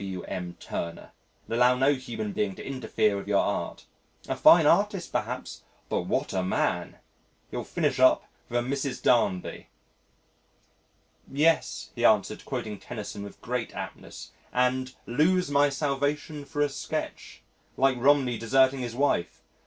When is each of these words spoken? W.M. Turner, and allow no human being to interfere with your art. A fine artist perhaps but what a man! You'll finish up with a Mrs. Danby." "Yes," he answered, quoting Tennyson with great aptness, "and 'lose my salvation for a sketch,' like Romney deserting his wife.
W.M. 0.03 0.57
Turner, 0.59 1.11
and 1.45 1.53
allow 1.55 1.75
no 1.75 1.93
human 1.93 2.33
being 2.33 2.55
to 2.55 2.65
interfere 2.65 3.15
with 3.15 3.27
your 3.27 3.43
art. 3.45 3.85
A 4.27 4.35
fine 4.35 4.65
artist 4.65 5.11
perhaps 5.11 5.61
but 5.89 6.07
what 6.07 6.33
a 6.33 6.41
man! 6.41 6.97
You'll 7.51 7.63
finish 7.65 7.99
up 7.99 8.23
with 8.49 8.65
a 8.65 8.67
Mrs. 8.67 8.99
Danby." 9.03 9.67
"Yes," 11.31 11.91
he 11.93 12.03
answered, 12.03 12.45
quoting 12.45 12.79
Tennyson 12.79 13.21
with 13.21 13.39
great 13.43 13.75
aptness, 13.75 14.31
"and 14.51 14.95
'lose 15.05 15.51
my 15.51 15.69
salvation 15.69 16.45
for 16.45 16.63
a 16.63 16.69
sketch,' 16.69 17.43
like 17.77 17.95
Romney 17.99 18.39
deserting 18.39 18.79
his 18.79 18.95
wife. 18.95 19.43